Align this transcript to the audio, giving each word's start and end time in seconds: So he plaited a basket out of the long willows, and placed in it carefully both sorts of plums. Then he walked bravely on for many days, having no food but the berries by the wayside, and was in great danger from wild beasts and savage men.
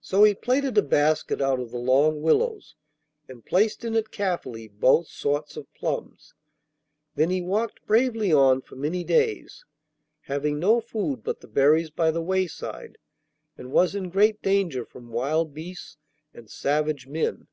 So 0.00 0.22
he 0.22 0.32
plaited 0.32 0.78
a 0.78 0.82
basket 0.82 1.40
out 1.40 1.58
of 1.58 1.72
the 1.72 1.76
long 1.76 2.22
willows, 2.22 2.76
and 3.28 3.44
placed 3.44 3.84
in 3.84 3.96
it 3.96 4.12
carefully 4.12 4.68
both 4.68 5.08
sorts 5.08 5.56
of 5.56 5.74
plums. 5.74 6.34
Then 7.16 7.28
he 7.30 7.42
walked 7.42 7.84
bravely 7.84 8.32
on 8.32 8.60
for 8.60 8.76
many 8.76 9.02
days, 9.02 9.64
having 10.26 10.60
no 10.60 10.80
food 10.80 11.24
but 11.24 11.40
the 11.40 11.48
berries 11.48 11.90
by 11.90 12.12
the 12.12 12.22
wayside, 12.22 12.96
and 13.58 13.72
was 13.72 13.96
in 13.96 14.08
great 14.08 14.40
danger 14.40 14.84
from 14.84 15.10
wild 15.10 15.52
beasts 15.52 15.96
and 16.32 16.48
savage 16.48 17.08
men. 17.08 17.48